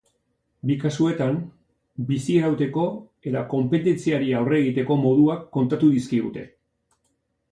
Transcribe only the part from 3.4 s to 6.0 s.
konpetentziari aurre egiteko moduak kontatu